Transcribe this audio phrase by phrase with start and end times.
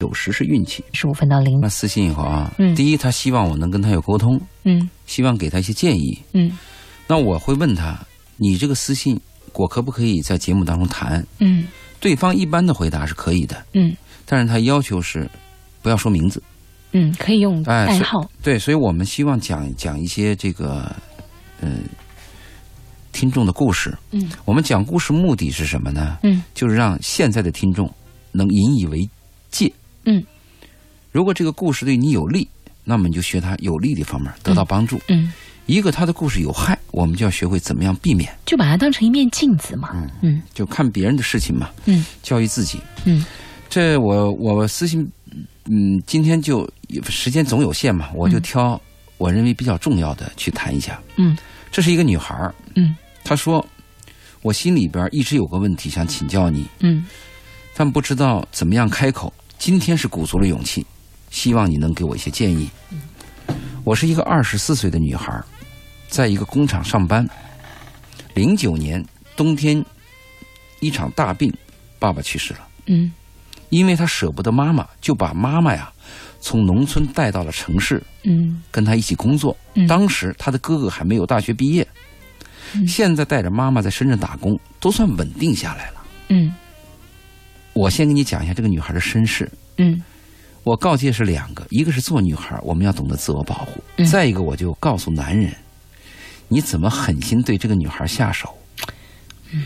[0.00, 0.84] 有时是运气。
[0.92, 6.16] 十五分到零那，私信以后啊，嗯第一，他希望我能跟他有沟通，嗯希望给他一些建议。
[6.34, 6.56] 嗯
[7.08, 7.98] 那我会问他，
[8.36, 9.20] 你这个私信，
[9.54, 11.26] 我可不可以在节目当中谈？
[11.40, 11.66] 嗯
[11.98, 15.28] 对方一般的回答是可以的，嗯但是他要求是
[15.82, 16.40] 不要说名字。
[16.92, 18.24] 嗯，可以用代号。
[18.40, 20.94] 对，所以我们希望讲讲一些这个，
[21.60, 21.82] 嗯、
[23.10, 23.92] 听众的故事。
[24.12, 26.18] 嗯我们讲故事目的是什么呢？
[26.22, 27.92] 嗯就是让现在的听众
[28.30, 29.10] 能引以为
[29.50, 29.72] 戒。
[30.08, 30.24] 嗯，
[31.12, 32.48] 如果这个故事对你有利，
[32.82, 34.98] 那么你就学它有利的方面得到帮助。
[35.08, 35.30] 嗯，
[35.66, 38.34] 一个他的故事有害，我们就要学会怎么样避免。
[38.46, 39.90] 就把它当成一面镜子嘛。
[39.92, 42.80] 嗯嗯就看别人的事情嘛，嗯教育自己。
[43.04, 43.22] 嗯
[43.68, 45.06] 这我我私信，
[45.66, 46.66] 嗯，今天就
[47.10, 48.80] 时间总有限嘛，我就嗯挑
[49.18, 50.98] 我认为比较重要的去谈一下。
[51.16, 51.36] 嗯
[51.70, 53.64] 这是一个女孩儿，嗯她说，
[54.40, 57.04] 我心里边一直有个问题想请教你，嗯
[57.76, 59.30] 但不知道怎么样开口。
[59.58, 60.86] 今天是鼓足了勇气，
[61.30, 62.70] 希望你能给我一些建议。
[63.84, 65.42] 我是一个二十四岁的女孩，
[66.08, 67.28] 在一个工厂上班。
[68.34, 69.04] 零九年
[69.36, 69.84] 冬天，
[70.80, 71.52] 一场大病，
[71.98, 72.60] 爸爸去世了。
[72.86, 73.12] 嗯
[73.70, 75.92] 因为他舍不得妈妈，就把妈妈呀
[76.40, 79.54] 从农村带到了城市，嗯跟他一起工作。
[79.74, 81.86] 嗯当时他的哥哥还没有大学毕业，
[82.74, 86.02] 嗯现在带着妈妈在深圳打工，都算稳定下来了。
[86.28, 86.54] 嗯
[87.78, 89.48] 我先给你讲一下这个女孩的身世。
[89.76, 90.02] 嗯。
[90.64, 94.04] 我告诫是两个，一个是做女孩，我们要懂得自我保护；嗯。
[94.04, 95.54] 再一个，我就告诉男人，
[96.48, 98.52] 你怎么狠心对这个女孩下手。
[99.52, 99.64] 嗯。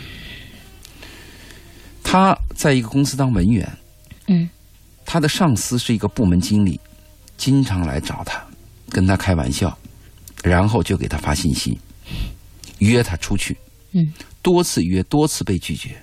[2.03, 3.67] 他在一个公司当文员，
[4.27, 4.47] 嗯。
[5.03, 6.79] 他的上司是一个部门经理，
[7.35, 8.39] 经常来找他，
[8.89, 9.75] 跟他开玩笑，
[10.43, 11.79] 然后就给他发信息，
[12.77, 13.57] 约他出去，
[13.93, 14.13] 嗯。
[14.43, 16.02] 多次约，多次被拒绝，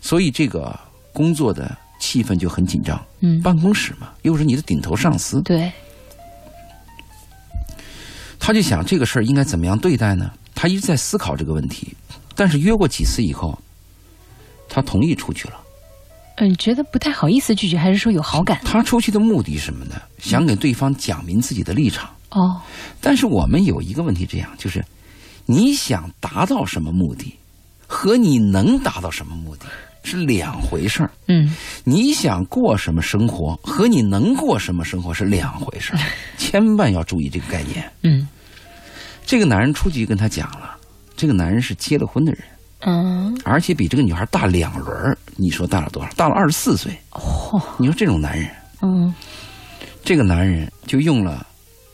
[0.00, 0.78] 所以这个
[1.12, 3.00] 工作的气氛就很紧张。
[3.20, 5.70] 嗯，办公室嘛，又是你的顶头上司，对，
[8.38, 10.30] 他就想这个事儿应该怎么样对待呢？
[10.54, 11.94] 他一直在思考这个问题，
[12.34, 13.58] 但是约过几次以后，
[14.68, 15.54] 他同意出去了。
[16.36, 18.60] 嗯，觉得不太好意思拒绝，还是说有好感？
[18.64, 20.00] 他出去的目的是什么呢？
[20.18, 22.08] 想给对方讲明自己的立场。
[22.30, 22.60] 哦，
[23.00, 24.84] 但是我们有一个问题，这样就是，
[25.46, 27.36] 你想达到什么目的，
[27.88, 29.66] 和你能达到什么目的
[30.04, 31.10] 是两回事儿。
[31.26, 35.98] 嗯你想过什么生活，和你能过什么生活是两回事儿，
[36.38, 37.90] 千万要注意这个概念。
[38.02, 38.28] 嗯
[39.26, 40.76] 这个男人出去跟他讲了，
[41.16, 42.42] 这个男人是结了婚的人，
[42.80, 46.10] 嗯，而且比这个女孩大两轮你说大了多少？
[46.14, 46.92] 大了二十四岁。
[47.10, 48.50] 嚯，你说这种男人，
[48.82, 49.12] 嗯，
[50.04, 51.46] 这个男人就用了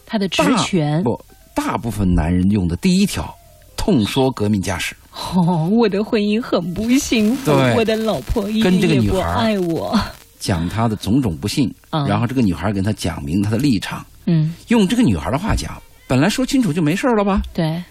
[0.06, 1.20] 他的职权，不
[1.54, 3.34] 大部分男人用的第一条，
[3.76, 4.94] 痛说革命家史。
[5.14, 9.98] 哦， 我的婚姻很不幸福，对我的老婆一跟点也不这个女孩爱我。
[10.40, 17.40] 讲他的种种不幸，嗯然后这个女孩跟他讲明他的立场，嗯，用这个女孩的话讲，本来说清楚就没事了吧？
[17.54, 17.82] 对，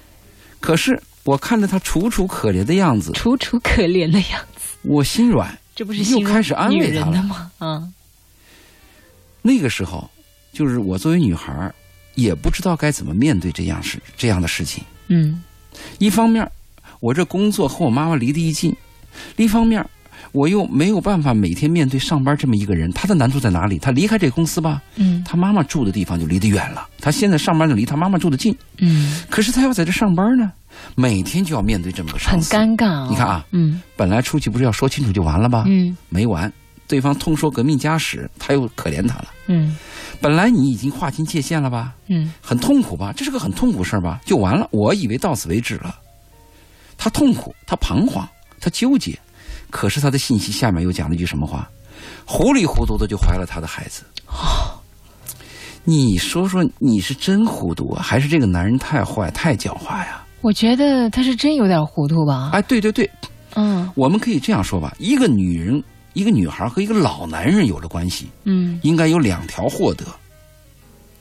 [0.59, 5.57] 可是我看着他楚楚可怜的样子，楚楚可怜的样子，我心软。
[5.75, 7.51] 这不是又开始安慰女他了吗？
[7.57, 7.87] 啊，
[9.41, 10.07] 那个时候，
[10.51, 11.73] 就是我作为女孩，
[12.13, 14.83] 也不知道该怎么面对这样事这样的事情。
[15.07, 15.41] 嗯
[15.97, 16.47] 一方面，
[17.03, 18.71] 我这工作和我妈妈离得一近；
[19.35, 19.85] 另一方面，
[20.31, 22.89] 我又没有办法每天面对上班这么一个人。
[22.93, 23.77] 他的难处在哪里？
[23.77, 26.87] 他离开这个公司吧，嗯他妈妈住的地方就离得远了。
[27.01, 30.49] 他现在上班就离他妈妈住得近，嗯，可是他要在这上班呢，
[30.95, 32.55] 每天就要面对这么个很上司。
[32.55, 33.07] 尴尬、哦。
[33.09, 35.65] 你看啊，嗯本来出去不是要说清楚就完了吧？
[35.67, 36.49] 嗯没完，
[36.87, 39.27] 对方通说革命家史，他又可怜他了。
[39.47, 39.75] 嗯
[40.21, 41.91] 本来你已经划清界限了吧？
[42.07, 43.11] 嗯很痛苦吧？
[43.13, 44.21] 这是个很痛苦事儿吧？
[44.23, 44.65] 就完了。
[44.71, 45.93] 我以为到此为止了。
[46.97, 48.27] 他痛苦，他彷徨，
[48.59, 49.17] 他纠结，
[49.69, 51.69] 可是他的信息下面又讲了一句什么话？
[52.25, 54.03] 糊里糊涂的就怀了他的孩子。
[55.83, 60.23] 你说说，你是真糊涂啊，还是这个男人太坏、太狡猾呀？
[60.41, 62.51] 我觉得他是真有点糊涂吧。
[62.53, 63.09] 哎，对对对，
[63.55, 65.83] 嗯我们可以这样说吧：一个女人、
[66.13, 70.05] 一个女孩和一个老男人有了关系，嗯，应该有两条获得：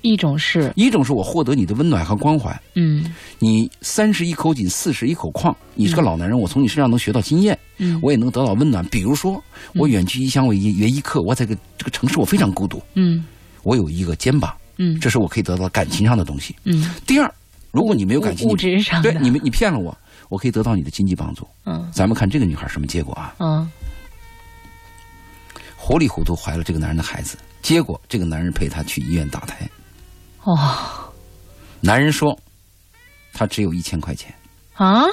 [0.03, 3.15] 一种是一种是我获得你的温暖和关怀，嗯。
[3.39, 7.99] 你三十一口井，四十一口矿，你是个老男人，我从你身上能学到经验，嗯。
[8.03, 8.85] 我也能得到温暖。
[8.87, 9.43] 比如说，
[9.75, 13.25] 我远居异乡为约一客，我在这个这个城市我非常孤独，嗯。
[13.63, 14.99] 我有一个肩膀，嗯。
[15.01, 16.55] 这是我可以得到感情上的东西。
[16.65, 17.33] 嗯，第二，
[17.71, 19.13] 如果你没有感情，物你质上的。
[19.13, 19.97] 对你们你骗了我，
[20.29, 21.47] 我可以得到你的经济帮助。
[21.65, 21.89] 嗯。
[21.93, 23.35] 咱们看这个女孩什么结果啊？
[23.39, 23.71] 嗯。
[25.77, 29.69] 糊里糊涂怀了这个男人的孩子，结果这个男人陪她去医院打胎，
[30.45, 31.13] 哦
[31.81, 32.39] 男人说
[33.33, 34.35] 他只有一千块钱。
[34.75, 35.05] 啊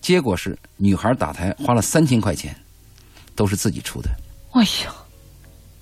[0.00, 2.56] 结果是女孩打胎花了三千块钱，
[3.36, 4.08] 都是自己出的。
[4.52, 4.94] 哎呀，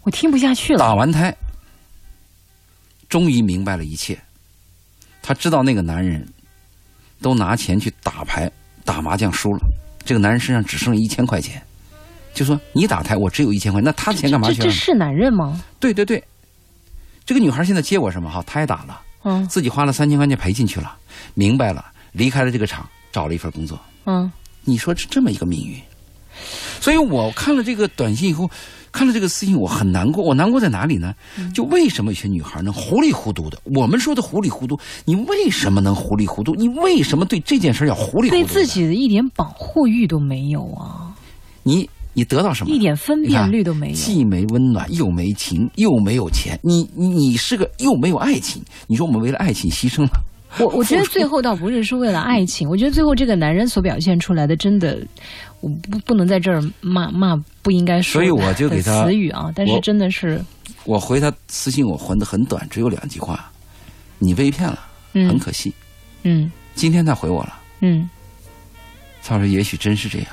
[0.02, 0.78] 我听不下去了。
[0.78, 1.34] 打完胎，
[3.08, 4.18] 终于明白了一切。
[5.22, 6.26] 他知道那个男人
[7.22, 8.50] 都拿钱去打牌、
[8.84, 9.60] 打麻将输了，
[10.04, 11.62] 这个男人身上只剩一千块钱，
[12.34, 14.64] 就说你打胎，我只有一千块，那他钱干嘛去了？
[14.64, 15.62] 这这是男人吗？
[15.78, 16.22] 对对对，
[17.28, 18.30] 这个女孩现在接我什么？
[18.30, 20.96] 哈，她也打了，嗯自己花了三千块钱赔进去了，
[21.34, 23.78] 明白了，离开了这个厂，找了一份工作。
[24.06, 24.32] 嗯，
[24.64, 25.78] 你说是这么一个命运，
[26.80, 28.50] 所以我看了这个短信以后，
[28.90, 30.24] 看了这个私信，我很难过。
[30.24, 31.14] 我难过在哪里呢？
[31.36, 33.60] 嗯就为什么有些女孩能糊里糊涂的？
[33.64, 36.54] 我们说的糊里糊涂，你为什么能糊里糊涂？
[36.54, 38.42] 你为什么对这件事要糊里糊涂？
[38.42, 41.12] 对自，己的一点保护欲都没有啊，
[41.62, 42.74] 你你得到什么？
[42.74, 43.94] 一点分辨率都没有。
[43.94, 46.58] 既没温暖，又没情，又没有钱。
[46.62, 48.62] 你你你是个又没有爱情。
[48.86, 50.20] 你说我们为了爱情牺牲了，
[50.58, 54.98] 我我觉得 最后倒不是说为了爱情，我觉得最后这个男人所表现出来的，真的，
[55.60, 60.42] 我不不能在这儿骂骂不应该说所以我就给的他词语啊，但是真的是，
[60.84, 63.50] 我回他私信，我回的很短，只有两句话：
[64.18, 64.78] 你被骗了，
[65.12, 65.72] 很嗯可惜。
[66.24, 68.08] 嗯今天他回我了，嗯，
[69.22, 70.28] 他说也许真是这样。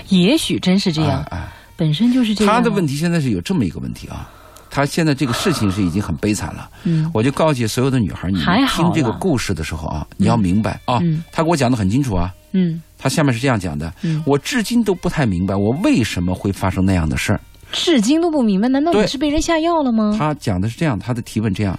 [0.10, 2.54] 也许真是这样，哎哎本身就是这样。
[2.54, 4.30] 他的问题现在是有这么一个问题啊，
[4.70, 6.70] 他现在这个事情是已经很悲惨了。
[6.84, 12.32] 嗯我就告诫所有的女孩，你们听这个故事的时候啊，你要明白啊嗯，他给我讲的很清楚啊。
[12.52, 17.40] 嗯他下面是这样讲的，嗯我至今都不太明白我为什么会发生那样的事儿。
[17.72, 20.14] 至今都不明白，难道你是被人下药了吗？
[20.16, 21.76] 他讲的是这样，他的提问这样，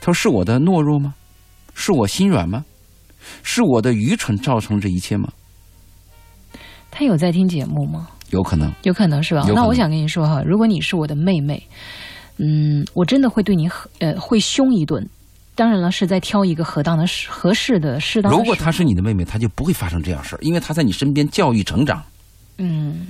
[0.00, 1.12] 他说是我的懦弱吗？
[1.74, 2.64] 是我心软吗？
[3.42, 5.28] 是我的愚蠢造成这一切吗？
[6.94, 8.08] 他有在听节目吗？
[8.30, 11.62] 有可能，有可能是吧那我想跟你说哈，如果你是我的妹妹，
[12.38, 15.06] 嗯，我真的会对你很呃会凶一顿。
[15.56, 18.36] 当然了，是在挑一个合当的时合适的适当的。
[18.36, 22.02] 如果她是你的妹妹，她就不会发生这样事儿，因为她在你身边教育成长，
[22.58, 23.06] 嗯，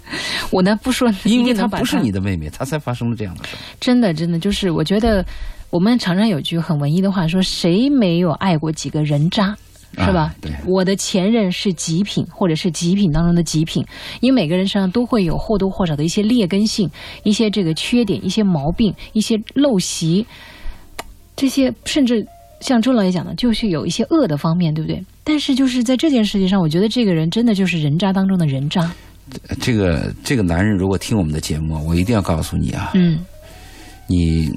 [0.52, 3.58] 我呢不说，因为她不是你的妹妹，她才发生了这样的事儿。
[3.80, 5.24] 真的真的就是，我觉得
[5.70, 9.56] 我们常常有句很文艺的话说，谁没有爱过几个人渣？
[9.92, 10.20] 是吧？
[10.22, 13.84] 啊对我的前任是极品，或者是极品当中的极品，
[14.20, 16.88] 因为每个人身上都会有或多或少的一些劣根性、
[17.24, 20.26] 一些这个缺点、一些毛病、一些陋习，
[21.36, 22.26] 这些甚至
[22.60, 25.02] 像周老爷讲的，就是有一些恶的方面，对不对？
[25.24, 28.90] 但是就是在这件事情上，我觉得这个人真的就是人渣当中的人渣。
[29.60, 33.18] 这个这个男人如果听我们的节目，我一定要告诉你啊，嗯，
[34.06, 34.50] 你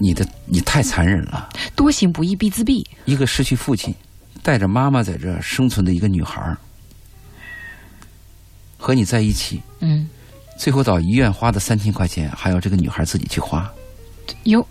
[0.00, 1.50] 你的你太残忍了。
[1.76, 2.82] 多行不义必自毙。
[3.04, 3.94] 一个失去父亲，
[4.42, 6.56] 带着妈妈在这儿生存的一个女孩儿，
[8.76, 10.08] 和你在一起，嗯，
[10.58, 13.70] 最后到医院花的三千块钱，还要这个女孩自己去花。
[14.44, 14.66] 有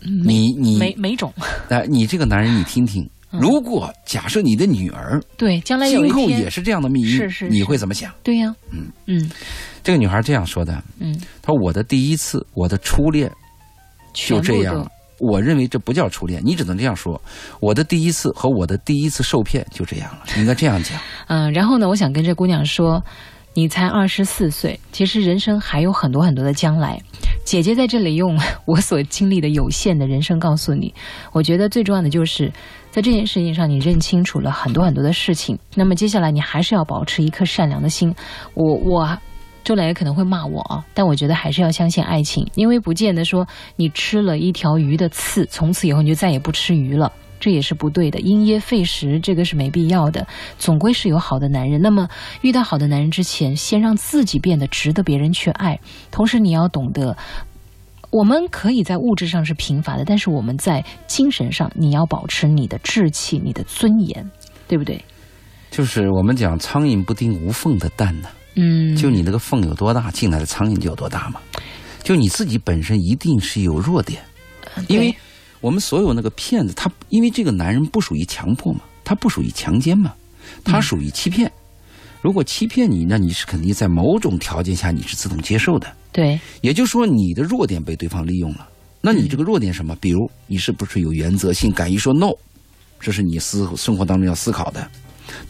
[0.00, 1.32] 你你每每种。
[1.68, 3.40] 哎，你这个男人，你听听，嗯。
[3.40, 7.48] 如果假设你的女儿对，将来有今后也是这样的命运，是是是。
[7.48, 8.12] 你会怎么想？
[8.22, 8.86] 对呀、嗯。
[9.06, 9.30] 嗯。
[9.82, 13.30] 这个女孩这样说的，嗯，她说：“我的第一次，我的初恋
[14.12, 14.90] 就这样了。
[15.20, 17.20] 我认为这不叫初恋，你只能这样说。
[17.60, 20.98] 我的第一次和我的第一次受骗就这样了，应该这样讲。
[21.28, 23.04] 嗯，然后呢，我想跟这姑娘说，
[23.54, 27.00] 你才二十四岁，其实人生还有很多很多的将来。
[27.44, 30.92] 姐姐在这里用我所经历的有限的人生告诉你，
[31.32, 32.50] 我觉得最重要的就是
[32.90, 35.58] 在这件事情上，你认清楚了很多很多的事情。
[35.74, 38.14] 那么接下来你还是要保持一颗善良的心。
[38.54, 39.18] 我我。
[39.64, 47.12] 周磊可能会骂我啊，但我觉得还是要相信爱情，因为不见得说你吃了一条鱼的刺，从此以后你就再也不吃鱼了。
[47.38, 50.26] 这也是不对的，因噎废食，这个是没必要的。
[50.58, 51.80] 总归是有好的男人。
[51.80, 52.06] 那么
[52.42, 55.80] 遇到好的男人之前，先让自己变得值得别人去爱。
[56.10, 57.16] 同时，你要懂得，
[58.10, 64.30] 我们可以在物质上是贫乏的，但是我们在精神上，你要保持你的志气、你的尊严，
[64.68, 65.02] 对不对？
[65.70, 71.40] 就是我们讲苍蝇不叮无缝的蛋呢、嗯，就你那个缝有多大，进来的苍蝇就有多大嘛。
[72.02, 74.22] 就你自己本身一定是有弱点，
[74.88, 75.14] 因为
[75.60, 80.14] 我们所有那个骗子，他因为这个男人不属于强迫嘛，他不属于强奸嘛，
[80.64, 81.50] 他属于欺骗。
[82.22, 85.90] 如果欺骗你，那你是肯定在某种条件下你是自动接受的。
[86.12, 88.68] 对，也就是说，你的弱点被对方利用了。
[89.00, 89.96] 那你这个弱点什么？
[90.00, 92.32] 比如你是不是有原则性，敢于说 no，
[92.98, 94.86] 这是你思生活当中要思考的。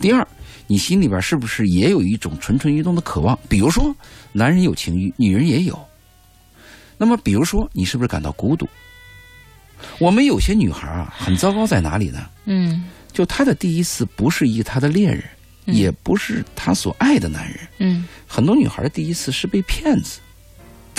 [0.00, 0.26] 第二，
[0.70, 3.36] 你心里边是不是也有一种蠢蠢欲动的渴望？
[3.48, 3.92] 比如说，
[4.30, 5.76] 男人有情欲，女人也有。
[6.96, 8.68] 那么，比如说，你是不是感到孤独？
[9.98, 12.24] 我们有些女孩啊，很糟糕在哪里呢？
[12.44, 15.24] 嗯就她的第一次不是一她的恋人，
[15.66, 17.58] 嗯也不是她所爱的男人。
[17.78, 20.20] 嗯很多女孩的第一次是被骗子，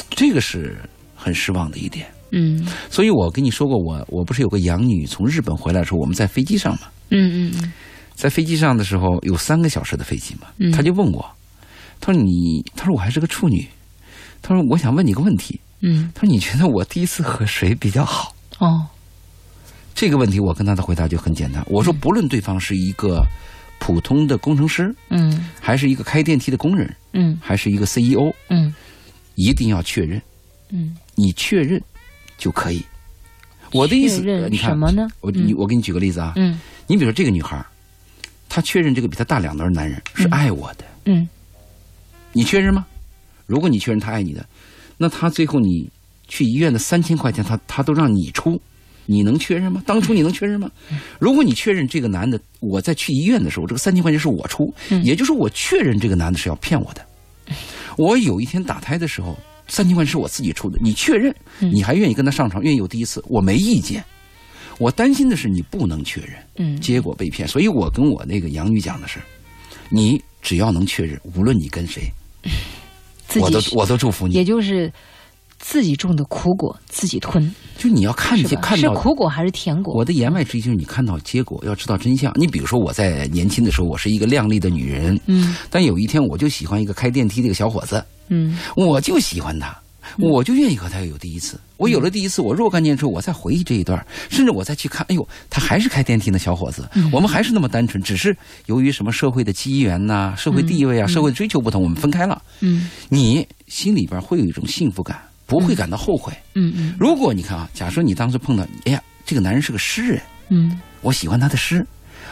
[0.09, 0.77] 这个是
[1.15, 2.07] 很失望的一点。
[2.31, 7.71] 嗯所以我跟你说过，我我不是有个养女从日本回来的时候，我们在飞机上嘛，嗯嗯
[8.21, 11.25] 在飞机上的时候有三个小时的飞机嘛嗯，他就问我，
[11.99, 13.67] 他说你，他说我还是个处女，
[14.43, 15.59] 他说：“我想问你个问题。
[15.79, 18.85] 嗯，他说：“你觉得我第一次和谁比较好哦，？”
[19.95, 21.65] 这个问题，我跟他的回答就很简单。
[21.67, 23.25] 我说：“不论对方是一个
[23.79, 28.71] 普通的工程师，嗯还是一个开电梯的工人，嗯还是一个 CEO，嗯
[29.33, 30.21] 一定要确认。
[30.69, 31.81] 嗯，你确认
[32.37, 32.85] 就可以。
[33.73, 35.07] 我的意思，你看什么呢？
[35.21, 37.65] 我你我给你举个例子啊，嗯你比如说这个女孩
[38.51, 41.27] 儿，她确认这个比她大两轮的男人是嗯爱我的，嗯
[42.33, 42.85] 你确认吗？
[43.45, 44.45] 如果你确认他爱你的，
[44.97, 45.89] 那他最后你
[46.29, 48.57] 去医院的三千块钱，他他都让你出，
[49.05, 49.83] 你能确认吗？
[49.85, 50.71] 当初你能确认吗？
[51.19, 57.05] 如果你确认这个男的，我在去医院的时候，这个三千块钱是我出，嗯也就是我确认这个男的是要骗我的。
[57.97, 64.01] 我有一天打胎的时候，三千块钱是我自己出的，你确认，嗯你还愿意跟他上床，愿意有第一次，我没意见。
[64.81, 67.47] 我担心的是你不能确认，嗯，结果被骗。
[67.47, 69.19] 所以我跟我那个养女讲的是，
[69.89, 72.01] 你只要能确认，无论你跟谁，
[73.39, 74.33] 我都我都祝福你。
[74.33, 74.91] 也就是
[75.59, 79.93] 自己种的苦果自己吞，就你要看见看到苦果还是甜果？
[79.93, 82.33] 我的言外之意就是你看到结果，要知道真相。
[82.35, 89.77] 你比如说我在年轻的时候，我是一个靓丽的女人，嗯但有一天我就喜欢一个开电梯的一个小伙子，嗯我就喜欢他。
[90.17, 91.59] 我就愿意和他有第一次。
[91.77, 98.35] 我有了第一次，我若干年之后，我再回忆这一段，甚至我再去看，哎呦，他还是开电梯的小伙子，我们还是那么单纯，只是
[98.67, 102.41] 由于什么社会的机缘呐、社会地位啊、社会追求不同，我们分开了。
[102.59, 106.31] 嗯你心里边会有一种幸福感，不会感到后悔。
[106.53, 111.83] 嗯嗯如果你看啊，假设你当时碰到，哎呀，这个男人是个诗人，嗯我喜欢他的诗，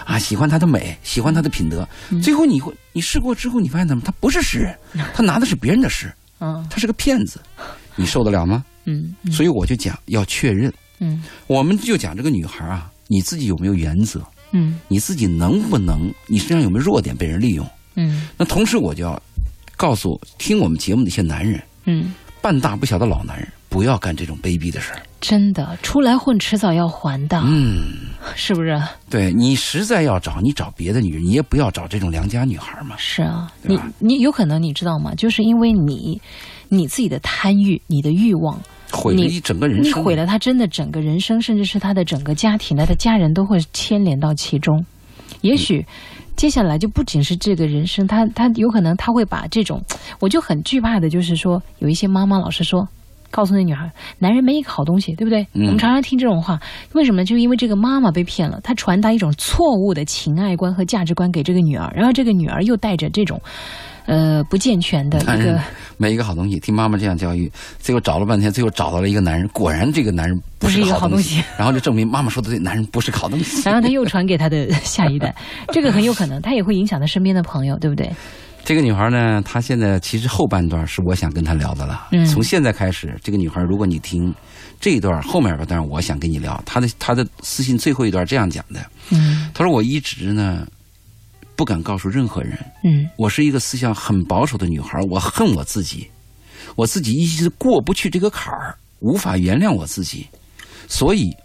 [0.05, 1.87] 啊，喜欢他的美，喜欢他的品德。
[2.11, 4.03] 嗯最后你会，你试过之后，你发现怎么？
[4.05, 4.77] 他不是诗人，
[5.15, 7.39] 他拿的是别人的诗，嗯他是个骗子，
[7.95, 8.63] 你受得了吗？
[8.85, 14.21] 嗯所以我就讲要确认，嗯我们就讲这个女孩啊，你自己有没有原则？
[14.51, 16.11] 嗯你自己能不能？
[16.25, 17.67] 你身上有没有弱点被人利用？
[17.95, 19.21] 嗯那同时我就要
[19.77, 25.03] 告诉听我们节目的一些男人，嗯，半大不小的老男人，不要干这种卑鄙的事儿。
[25.21, 27.83] 真的，出来混迟早要还的，嗯。
[28.35, 28.79] 是不是？
[29.09, 32.95] 对你实在要找，你找别的女人，你也不要找这种良家女孩嘛。
[32.97, 35.15] 是啊，你你有可能你知道吗？
[35.15, 36.21] 就是因为你
[36.67, 38.59] 你自己的贪欲，你的欲望，
[38.91, 40.03] 毁了一整个人你生。
[40.03, 44.85] 毁了他真的整个人生，甚至是他的整个家庭，他的家人都会牵连到其中。
[45.41, 45.83] 也许
[46.35, 49.81] 接下来就不仅是这个人生，他他有可能他会把这种，
[50.19, 52.87] 我就很惧怕的，就是说有一些妈妈老是说。
[53.31, 55.41] 告诉那女孩，男人没一个好东西，对不对？
[55.53, 56.59] 嗯我们常常听这种话，
[56.93, 57.23] 为什么？
[57.25, 63.39] 就因为这个妈妈被骗了，她传达一种错误的情爱观和价值观给这个女儿，然后这个女儿又带着这种，
[64.05, 65.61] 呃，不健全的一个，
[65.97, 73.61] 没一个好东西，听妈妈这样教育，最后找了半天，最后找到了一个男人，果然这个男人不不是一个个好东西， 然后就证明妈妈说的对，男人不是个好东西。
[73.67, 75.35] 然后他又传给他的下一代，
[75.71, 78.09] 这个很有可能，他也会影响他身边的朋友，对不对？
[78.69, 82.07] 这个女孩呢，她现在其实后半段是我想跟她聊的了。
[82.11, 82.23] 嗯。
[82.27, 84.31] 从现在开始，这个女孩，如果你听
[84.79, 89.49] 这一段后面边段，我想跟你聊她的她的私信最后一段这样讲的，嗯。
[89.55, 90.67] 她说我一直呢
[91.55, 93.09] 不敢告诉任何人，嗯。
[93.17, 96.07] 我是一个思想很保守的女孩，我恨我自己，
[96.75, 100.27] 我自己一直过不去这个坎儿，无法原谅我自己，
[100.87, 101.35] 所以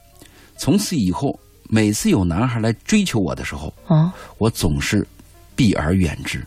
[0.58, 1.40] 从此以后，
[1.70, 5.08] 每次有男孩来追求我的时候，啊我总是
[5.56, 6.46] 避而远之，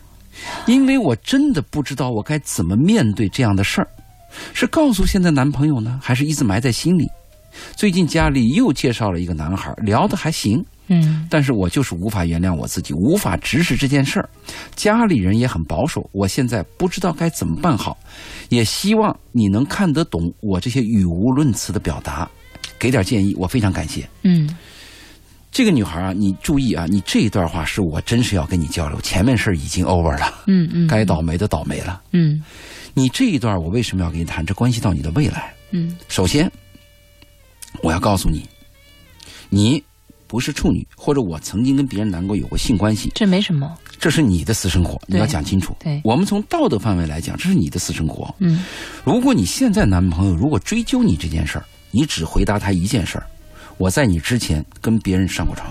[0.66, 3.88] 因为我真的不知道我该怎么面对这样的事儿，
[4.54, 7.08] 是告诉现在男朋友呢，还是一直埋在心里？
[7.76, 14.30] 最近家里又介绍了一个男孩，聊得还行，嗯但是我就是无法原谅我自己，无法直视这件事儿。
[14.76, 17.98] 家里人也很保守，我现在不知道该怎么办好，
[18.50, 22.30] 也希望你能看得懂我这些语无伦次的表达，
[22.78, 24.08] 给点建议，我非常感谢。
[24.22, 24.48] 嗯
[25.52, 32.02] 这个女孩啊，你注意啊，你这一段话是我真是要跟你交流，前面事儿已经 over 了，嗯嗯，该倒霉的倒霉了。
[32.12, 32.44] 嗯
[32.94, 34.46] 你这一段我为什么要跟你谈？
[34.46, 35.54] 这关系到你的未来。
[35.72, 36.52] 嗯首先，
[37.82, 38.48] 我要告诉你，
[39.50, 39.84] 你
[40.28, 45.76] 不是处女，或者我曾经跟别人男过有过性关系，这没什么，这是你的私生活，你要讲清楚。
[45.80, 48.34] 对我们从道德范围来讲，这是你的私生活。
[48.40, 48.64] 嗯
[49.04, 53.28] 如果你现在男朋友如果追究你这件事儿，你只回答他一件事儿：
[53.78, 55.70] 我在你之前跟别人上过床，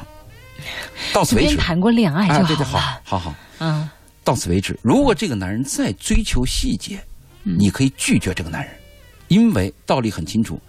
[1.13, 1.57] 到此为止。
[1.57, 3.89] 谈过恋爱哎，就对对，好好，好好，嗯
[4.23, 4.79] 到此为止。
[4.83, 6.99] 如果这个男人再追求细节，
[7.45, 8.73] 嗯你可以拒绝这个男人，
[9.29, 10.61] 因为道理很清楚，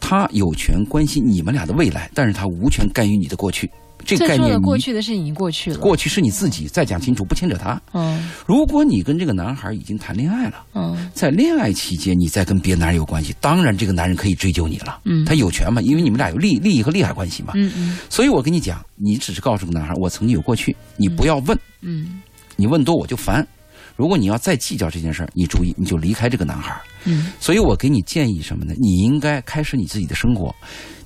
[0.00, 3.70] 他有权关心你们俩的未来，但是他无权干预你的过去。
[4.04, 7.80] 这概念，过去的事已经过去了，过去是你自己，再讲清楚，不牵扯他。
[7.92, 17.52] 嗯如果你跟这个男孩已经谈恋爱了，嗯在恋爱期间你再跟别的男人有关系，当然这个男人可以追究你了，嗯他有权嘛，因为你们俩有利利益和利害关系嘛。
[17.54, 22.20] 嗯嗯所以我跟你讲，你只是告诉个男孩，我曾经有过去，你不要问，嗯
[22.56, 23.46] 你问多我就烦。
[23.94, 26.80] 如果你要再计较这件事儿，你注意，你就离开这个男孩。
[27.04, 28.74] 嗯所以我给你建议什么呢？
[28.80, 30.54] 你应该开始你自己的生活。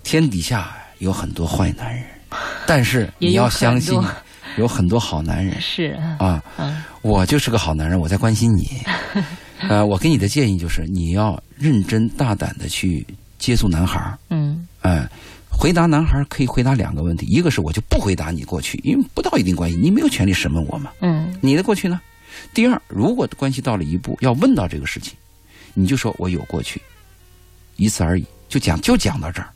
[0.05, 2.05] 天底下有很多坏男人，
[2.67, 4.01] 但是你要相信，
[4.59, 6.43] 有很多好男人是啊。
[6.59, 8.69] 嗯我就是个好男人，我在关心你。
[9.71, 13.07] 呃，我给你的建议就是，你要认真大胆的去
[13.39, 14.19] 接触男孩儿。
[14.31, 15.09] 嗯哎，
[15.49, 20.91] 回答男孩儿可以回答两个问题，一个是我就不回答你过去，因为不到一定关系，你没有权利审问我嘛。
[21.01, 22.01] 嗯你的过去呢？
[22.53, 25.15] 第二，如果关系到了一步要问到这个事情，
[25.75, 26.83] 你就说我有过去，
[27.77, 29.49] 一次而已，就讲就讲到这儿。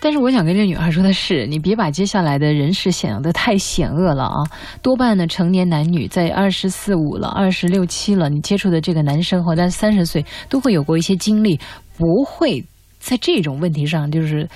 [0.00, 4.36] 但是我想跟这女孩说的是，你别把接下来的人事想的太险恶了啊！
[4.80, 11.58] 多半呢，成年男女在二十四五了、二十六七了，你接触的这个男生或在三十岁都会有过一些经历，
[11.96, 12.64] 不会
[13.00, 14.48] 在这种问题上就是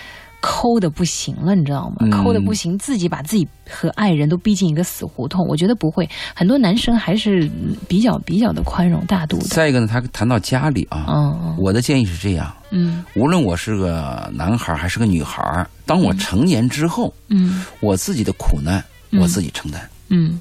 [0.42, 1.96] 抠的不行了，你知道吗？
[2.00, 5.46] 嗯抠的不行，自己把自己和爱人都逼进一个死胡同。
[5.48, 9.44] 我觉得不会，很多男生还是嗯比较比较的宽容大度的。
[9.44, 19.80] 再一个呢，他谈到家里啊，嗯我的建议是这样：嗯无论我是个男孩还是个女孩，当我成年之后，嗯我自己的苦难嗯我自己承担。
[20.08, 20.40] 嗯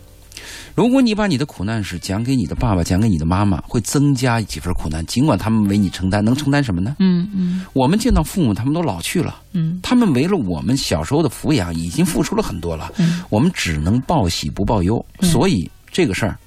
[0.74, 5.06] 如果你把你的苦难史讲给你的爸爸，讲给你的妈妈，会增加几分苦难。
[5.06, 6.96] 尽管他们为你承担，能承担什么呢？
[7.00, 12.92] 嗯嗯我们见到父母，他们都老去了，嗯他们为了我们小时候的抚养，已经付出了很多了。
[12.98, 16.38] 嗯我们只能报喜不报忧，嗯所以这个事儿，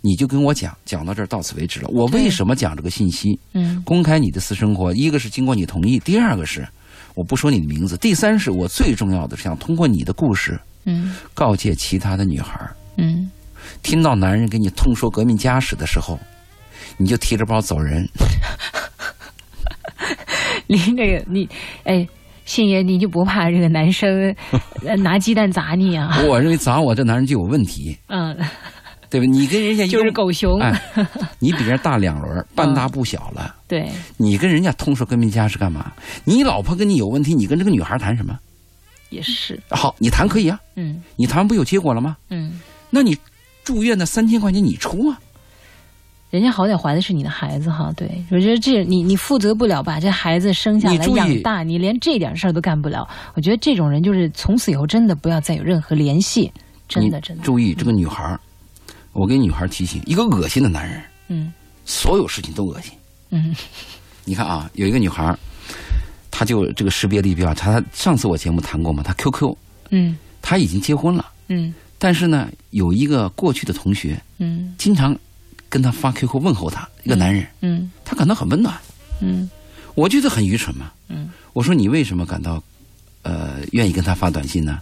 [0.00, 1.88] 你就跟我讲，讲到这儿到此为止了。
[1.88, 3.38] 我为什么讲这个信息？
[3.54, 6.66] 嗯公开你的私生活，一个是经过你同意，第二个是
[7.14, 13.30] 我不说你的名字，第三是我最重要的是想通过你的故事嗯告诫其他的女孩儿，嗯。
[13.82, 16.18] 听到男人给你痛说革命家史的时候，
[16.96, 18.06] 你就提着包走人。
[20.66, 21.48] 你这个你，
[21.84, 22.06] 哎，
[22.44, 24.34] 信爷，你就不怕这个男生
[24.86, 26.22] 呃拿鸡蛋砸你啊？
[26.26, 28.36] 我认为砸我这男人就有问题，嗯，
[29.10, 29.26] 对吧？
[29.26, 30.58] 你跟人家一就是狗熊。
[30.60, 30.80] 哎，
[31.38, 33.54] 你比人家大两轮，半大不小了。
[33.68, 35.92] 对，你跟人家通说革命家史干嘛？
[36.24, 38.38] 你老婆跟你有问题，你跟这个女孩谈什么？
[39.10, 39.60] 也是。
[39.68, 42.16] 好，你谈可以啊，嗯你谈不有结果了吗？
[42.30, 43.16] 嗯，那你
[43.64, 45.20] 住院那三千块钱你出啊？
[46.30, 47.92] 人家好歹怀的是你的孩子哈。
[47.94, 53.06] 对，我觉得这你你负责不了把这孩子生下来养大，你连这点事儿都干不了。
[53.34, 56.50] 我觉得这种人就是从此以后真的不要再有任何联系，
[56.88, 57.42] 真的真的。
[57.42, 58.40] 注意这个女孩儿，
[59.12, 61.52] 我给女孩儿提醒，一个恶心的男人，嗯
[61.84, 62.94] 所有事情都恶心。
[63.28, 63.54] 嗯
[64.24, 65.38] 你看啊，有一个女孩儿，
[66.30, 67.78] 她就这个识别力比较差。
[67.78, 69.54] 她上次我节目谈过嘛，她 QQ，
[69.90, 75.16] 嗯她已经结婚了，嗯但是呢，有一个过去的同学嗯经常
[75.68, 78.76] 跟他发 QQ 问候他，一个男人，嗯他感到很温暖。
[79.20, 79.48] 嗯
[79.94, 80.90] 我觉得很愚蠢嘛。
[81.06, 82.60] 嗯，我说你为什么感到
[83.22, 84.80] 呃愿意跟他发短信呢？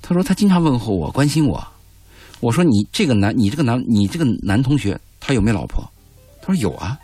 [0.00, 1.66] 他说他经常问候我，关心我。
[2.38, 5.82] 我说你这个男，你这个男，你这个男同学他有没有老婆？
[6.40, 6.96] 他说有啊。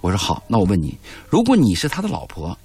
[0.00, 0.96] 我说好，那我问你，
[1.28, 2.56] 如果你是他的老婆，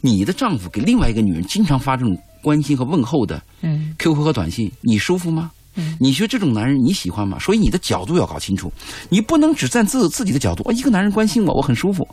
[0.00, 5.50] 你的丈夫给另外一个女人经常发这种关心和问候的嗯 QQ 和短信，你舒服吗？
[5.78, 7.38] 嗯你觉得这种男人你喜欢吗？
[7.38, 8.70] 所以你的角度要搞清楚，
[9.08, 10.68] 你不能只站自自己的角度。
[10.68, 12.06] 啊，一个男人关心我，我很舒服，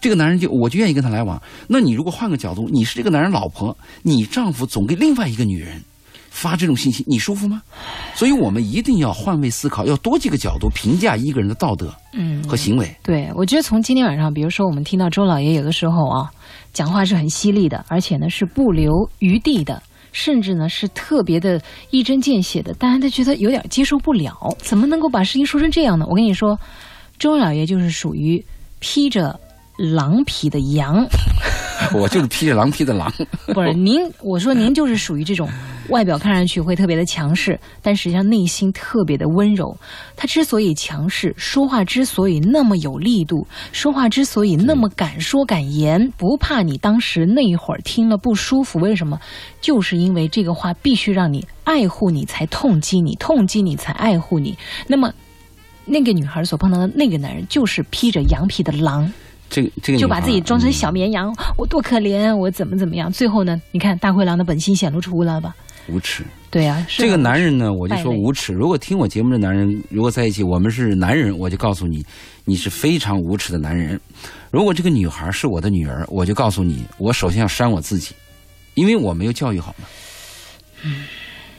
[0.00, 1.40] 这个男人就我就愿意跟他来往。
[1.68, 5.82] 那你如果换个角度，你是这个男人老婆，你丈夫总给另外一个女人
[6.30, 7.62] 发这种信息，你舒服吗？
[8.14, 12.94] 所以我们一定要换位思考，要多几个角度评价一个人的道德嗯和行为。
[13.02, 16.30] 对，我觉得从今天晚上，比如说我们听到周老爷有的时候啊，
[16.72, 26.06] 讲话是很犀利的，而且呢是不留余地的，甚至呢是特别的一针见血的，大家都觉得有点接受不了，怎么能够把事情说成这样呢？
[26.08, 26.58] 我跟你说，
[27.18, 28.44] 周老爷就是属于
[28.78, 29.38] 披着
[29.76, 31.06] 狼皮的羊，
[31.94, 33.12] 我就是披着狼皮的狼。
[33.54, 35.48] 不是您，我说您就是属于这种
[35.90, 39.76] 外表看上去会特别的强势，但实际上内心特别的温柔。
[40.16, 49.18] 他之所以强势，说话之所以那么有力度，说话之所以那么敢说敢言，不怕你当时那一会儿听了不舒服，为什么？
[49.60, 54.56] 就是因为这个话必须让你爱护你，才痛击你，痛击你才爱护你。
[54.86, 55.12] 那么。
[55.86, 59.12] 那个女孩所碰到的那个男人，就是披着羊皮的狼，
[59.50, 63.10] 这个这个就把自己装成小嗯绵羊，我多可怜，我怎么怎么样？
[63.12, 65.54] 最后呢，你看大灰狼的本性显露出来了吧？
[65.88, 66.24] 无耻。
[66.50, 68.52] 对呀、是这个男人呢，我就说无耻。
[68.52, 72.04] 如果听我节目的男人，如果在一起，我们是男人，我就告诉你，
[72.44, 74.00] 你是非常无耻的男人。
[74.50, 78.14] 如果这个女孩是我的女儿，我就告诉你，我首先要删我自己，
[78.74, 79.86] 因为我没有教育好嘛。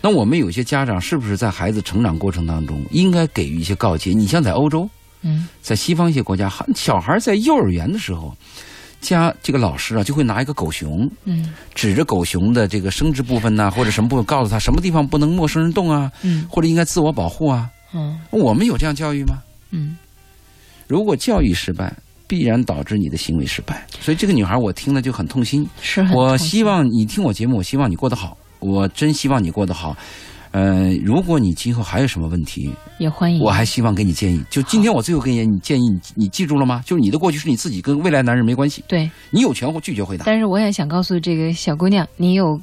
[0.02, 4.12] 那我们有些家长是不是在孩子成长过程当中应该给予一些告诫？
[4.14, 4.90] 你像在欧洲，
[5.22, 8.36] 嗯在西方一些国家，孩小孩在幼儿园的时候，
[9.00, 17.70] 家这个老师啊就会拿一个狗熊，嗯指着狗熊的这个生殖部分呐、或者什么部分，告诉他什么地方不能陌生人动啊，嗯或者应该自我保护啊。
[17.94, 19.36] 嗯我们有这样教育吗？
[19.72, 19.98] 嗯
[20.88, 21.94] 如果教育失败，
[22.28, 23.86] 必然导致你的行为失败。
[24.00, 25.68] 所以这个女孩我听了就很痛心。
[25.82, 29.96] 是很我希望你听我节目，我希望你过得好，我真希望你过得好。
[30.52, 34.44] 呃，如果你今后还有什么问题，也欢迎我还希望给你建议。
[34.50, 36.82] 就今天我最后给你建议，你你记住了吗？
[36.86, 39.10] 就是你的过去是你自己，跟未来男人没关系，对。
[39.30, 40.26] 你有权拒绝回答。
[40.26, 42.60] 但是我也想告诉这个小姑娘，你有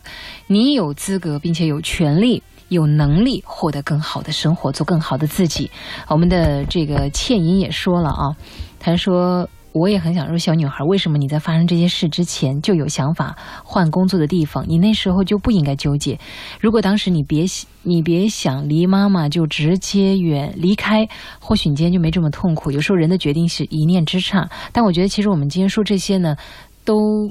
[0.46, 2.42] 你有资格，并且有权利。
[2.68, 5.70] 有能力获得更好的生活，做更好的自己。
[6.07, 8.37] 我们的这个倩影也说了啊，
[8.79, 14.64] 她说我也很想说，小女孩，为什么你在发生这些事之前就有想法换工作的地方？
[14.68, 16.18] 你那时候就不应该纠结。
[16.61, 17.44] 如果当时你别
[17.83, 21.09] 你别想离妈妈就直接远离开，
[21.40, 22.70] 或许你今天就没这么痛苦。
[22.70, 26.37] 有时候人的决定是一念之差，但我觉得其实我们今天说这些呢，
[26.85, 27.31] 都。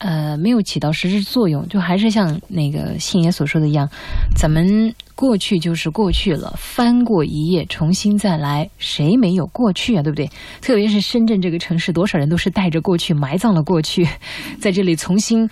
[0.00, 3.88] 呃，没有起到实质作用，就还是像那个信爷所说的一样，
[4.36, 10.00] 咱们过去就是过去了，翻过一页，重新再来，谁没有过去啊？
[10.00, 10.30] 对不对？
[10.60, 14.06] 特别是深圳这个城市，多少人都是带着过去埋葬了过去，
[14.62, 15.42] 在这里重新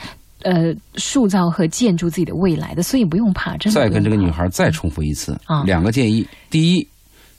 [0.44, 3.56] 呃塑造和建筑自己的未来的，所以不用怕。
[3.56, 3.80] 真的。
[3.80, 6.86] 再跟这个女孩再重复一次啊，两个建议：第一，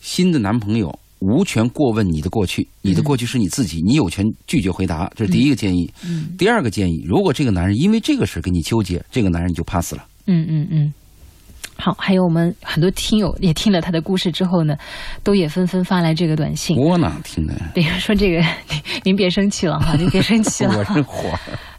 [0.01, 0.93] 新的男朋友。
[1.19, 5.91] 无权过问你的过去，你的过去是你自己，你有权拒绝回答，这是第一个建议。
[6.05, 10.05] 嗯，第二个建议，如果这个男人因为这个事跟你纠结，这个男人就 pass 了。
[10.27, 10.93] 嗯嗯嗯。
[11.79, 14.75] 好，还有我们很多听友也听了他的故事之后呢，
[15.23, 16.75] 都也纷纷发来这个短信。
[16.77, 17.53] 我哪听的？
[17.73, 18.43] 对，说这个，
[19.05, 20.77] 您别生气了哈， 您别生气了。
[20.77, 21.29] 我是火，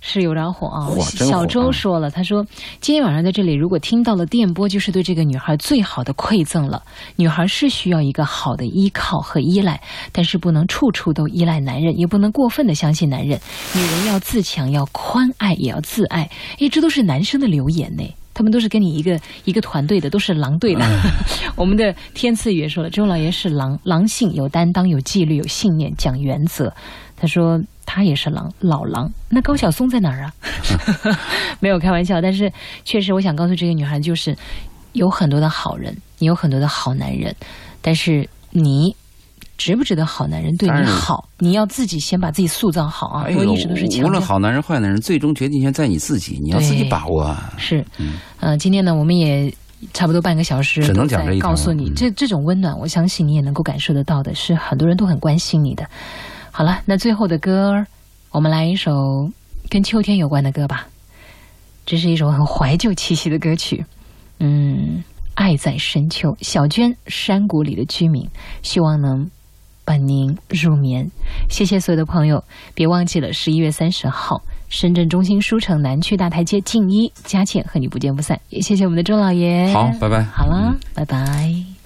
[0.01, 0.87] 是有点火啊。
[0.87, 2.47] 火小周说了，他说
[2.81, 6.83] 今天晚上在这里，如果听到了电波，就是对这个女孩最好的馈赠了。
[7.17, 9.81] 女孩是需要一个好的依靠和依赖，
[10.13, 13.39] 但是不能处处都依赖男人，也不能过分的相信男人。
[13.75, 16.31] 女人要自强，要宽爱，也要自爱。
[16.61, 18.05] 哎，这都是男生的留言呢。
[18.39, 20.87] 他们都是跟你一个一个团队的，都是狼队的。
[21.57, 26.73] 我们的天赐也说了，周老爷是狼，狼性有担当，有纪律，有信念，讲原则。
[27.17, 29.11] 他说他也是狼，老狼。
[29.29, 30.33] 那高晓松在哪儿啊？
[31.59, 32.53] 没有开玩笑，但是
[32.85, 34.37] 确实，我想告诉这个女孩，就是
[34.93, 37.35] 有很多的好人，你有很多的好男人，
[37.83, 38.95] 但是你。
[39.59, 41.29] 值不值得好男人对你好？
[41.39, 43.27] 你要自己先把自己塑造好啊！
[43.37, 47.37] 我一直都是强无论好男人坏男人，最终决定权在你自己，你要自己把握。
[47.59, 47.85] 是，
[48.39, 49.53] 嗯，今天呢，我们也
[49.93, 55.85] 差不多半个小时，只能讲这一告诉你，这这种温暖，我相信你也能够感受得到的，是很多人都很关心你的。
[56.53, 57.85] 好了，那最后的歌，
[58.31, 59.29] 我们来一首
[59.69, 60.87] 跟秋天有关的歌吧。
[61.85, 63.85] 这是一首很怀旧气息的歌曲，
[64.39, 65.03] 嗯，
[65.35, 66.37] 爱在深秋。
[66.43, 68.25] 小娟，山谷里的居民，
[68.63, 69.29] 希望能。
[69.89, 71.11] 伴您入眠，
[71.49, 81.78] 谢谢所有的朋友，别忘记了十一月三十号，深圳中心书城南区大台阶静一，佳倩和你不见不散，也谢谢我们的周老爷，好，拜拜，好了，拜拜。